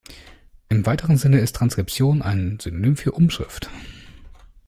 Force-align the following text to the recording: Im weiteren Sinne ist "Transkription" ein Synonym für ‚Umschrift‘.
Im 0.69 0.87
weiteren 0.87 1.17
Sinne 1.17 1.37
ist 1.41 1.55
"Transkription" 1.57 2.23
ein 2.23 2.57
Synonym 2.59 2.97
für 2.97 3.11
‚Umschrift‘. 3.11 3.69